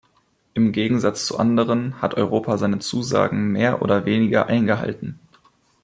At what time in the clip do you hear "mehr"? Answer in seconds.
3.51-3.83